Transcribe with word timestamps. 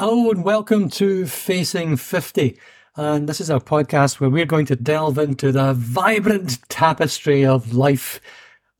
Hello 0.00 0.30
and 0.30 0.42
welcome 0.42 0.88
to 0.88 1.26
Facing 1.26 1.94
50. 1.94 2.56
And 2.96 3.28
this 3.28 3.38
is 3.38 3.50
our 3.50 3.60
podcast 3.60 4.18
where 4.18 4.30
we're 4.30 4.46
going 4.46 4.64
to 4.64 4.74
delve 4.74 5.18
into 5.18 5.52
the 5.52 5.74
vibrant 5.74 6.58
tapestry 6.70 7.44
of 7.44 7.74
life 7.74 8.18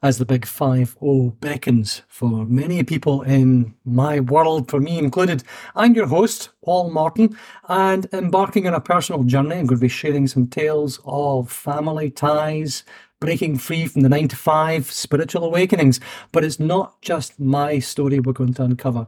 as 0.03 0.17
the 0.17 0.25
big 0.25 0.47
5 0.47 0.97
0 0.99 1.37
beckons 1.39 2.01
for 2.09 2.47
many 2.47 2.83
people 2.85 3.21
in 3.21 3.75
my 3.85 4.21
world, 4.21 4.71
for 4.71 4.81
me 4.81 4.97
included. 4.97 5.45
I'm 5.77 5.93
your 5.93 6.07
host, 6.07 6.49
Paul 6.65 6.91
Morton, 6.91 7.37
and 7.69 8.07
embarking 8.15 8.67
on 8.67 8.73
a 8.73 8.81
personal 8.81 9.23
journey. 9.23 9.57
I'm 9.57 9.67
going 9.67 9.79
to 9.79 9.85
be 9.85 9.89
sharing 9.89 10.27
some 10.27 10.47
tales 10.47 11.01
of 11.05 11.53
family 11.53 12.09
ties, 12.09 12.83
breaking 13.21 13.59
free 13.59 13.89
from 13.89 14.01
the 14.01 14.09
9 14.09 14.29
to 14.29 14.37
5, 14.37 14.91
spiritual 14.91 15.45
awakenings. 15.45 16.01
But 16.33 16.45
it's 16.45 16.59
not 16.59 17.03
just 17.03 17.39
my 17.39 17.79
story 17.79 18.21
we're 18.21 18.33
going 18.33 18.55
to 18.55 18.63
uncover. 18.63 19.07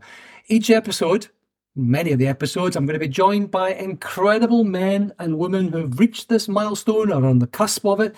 Each 0.49 0.69
episode 0.69 1.29
many 1.75 2.13
of 2.13 2.19
the 2.19 2.27
episodes, 2.27 2.77
I'm 2.77 2.87
going 2.87 2.99
to 2.99 3.07
be 3.07 3.09
joined 3.09 3.51
by 3.51 3.73
incredible 3.73 4.65
men 4.65 5.13
and 5.19 5.39
women 5.39 5.73
who've 5.73 5.99
reached 5.99 6.29
this 6.29 6.49
milestone 6.49 7.11
or 7.11 7.23
are 7.23 7.27
on 7.27 7.39
the 7.39 7.47
cusp 7.47 7.87
of 7.87 8.01
it, 8.01 8.15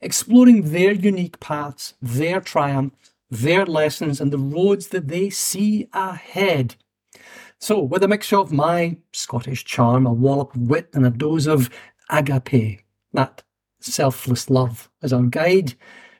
exploring 0.00 0.70
their 0.70 0.92
unique 0.92 1.40
paths, 1.40 1.94
their 2.02 2.40
triumphs, 2.40 3.12
their 3.30 3.66
lessons, 3.66 4.20
and 4.20 4.32
the 4.32 4.38
roads 4.38 4.88
that 4.88 5.08
they 5.08 5.30
see 5.30 5.88
ahead. 5.92 6.76
So, 7.58 7.80
with 7.80 8.04
a 8.04 8.08
mixture 8.08 8.38
of 8.38 8.52
my 8.52 8.98
Scottish 9.12 9.64
charm, 9.64 10.06
a 10.06 10.12
wallop 10.12 10.54
of 10.54 10.62
wit, 10.62 10.90
and 10.94 11.04
a 11.04 11.10
dose 11.10 11.46
of 11.46 11.70
agape, 12.08 12.82
that 13.12 13.42
selfless 13.80 14.48
love, 14.48 14.88
as 15.02 15.12
our 15.12 15.22
guide, 15.22 15.74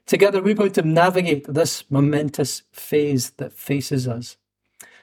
together 0.04 0.42
we're 0.42 0.54
going 0.54 0.72
to 0.72 0.82
navigate 0.82 1.46
this 1.46 1.84
momentous 1.90 2.62
phase 2.72 3.30
that 3.32 3.52
faces 3.52 4.08
us. 4.08 4.36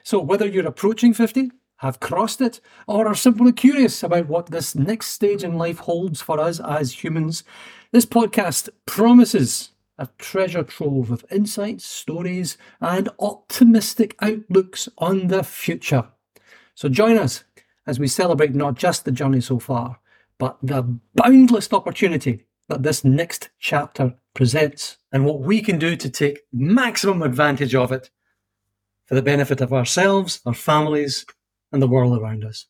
So, 0.02 0.20
whether 0.20 0.46
you're 0.46 0.66
approaching 0.66 1.14
50 1.14 1.50
have 1.78 2.00
crossed 2.00 2.40
it, 2.40 2.60
or 2.86 3.06
are 3.06 3.14
simply 3.14 3.52
curious 3.52 4.02
about 4.02 4.28
what 4.28 4.46
this 4.46 4.74
next 4.74 5.08
stage 5.08 5.44
in 5.44 5.58
life 5.58 5.78
holds 5.78 6.20
for 6.20 6.40
us 6.40 6.60
as 6.60 7.04
humans, 7.04 7.44
this 7.92 8.06
podcast 8.06 8.68
promises 8.86 9.70
a 9.98 10.08
treasure 10.18 10.62
trove 10.62 11.10
of 11.10 11.24
insights, 11.30 11.84
stories, 11.84 12.58
and 12.80 13.08
optimistic 13.18 14.14
outlooks 14.20 14.88
on 14.98 15.28
the 15.28 15.42
future. 15.42 16.04
So 16.74 16.88
join 16.88 17.16
us 17.16 17.44
as 17.86 17.98
we 17.98 18.08
celebrate 18.08 18.54
not 18.54 18.74
just 18.74 19.04
the 19.04 19.12
journey 19.12 19.40
so 19.40 19.58
far, 19.58 20.00
but 20.38 20.58
the 20.62 20.82
boundless 21.14 21.72
opportunity 21.72 22.46
that 22.68 22.82
this 22.82 23.04
next 23.04 23.48
chapter 23.58 24.14
presents 24.34 24.98
and 25.12 25.24
what 25.24 25.40
we 25.40 25.62
can 25.62 25.78
do 25.78 25.96
to 25.96 26.10
take 26.10 26.40
maximum 26.52 27.22
advantage 27.22 27.74
of 27.74 27.92
it 27.92 28.10
for 29.06 29.14
the 29.14 29.22
benefit 29.22 29.60
of 29.60 29.72
ourselves, 29.72 30.40
our 30.44 30.52
families, 30.52 31.24
and 31.76 31.82
the 31.82 31.88
world 31.88 32.18
around 32.18 32.42
us. 32.42 32.66